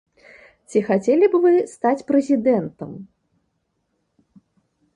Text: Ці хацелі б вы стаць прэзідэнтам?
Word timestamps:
Ці 0.71 0.79
хацелі 0.87 1.25
б 1.33 1.41
вы 1.43 1.51
стаць 1.75 2.05
прэзідэнтам? 2.11 2.91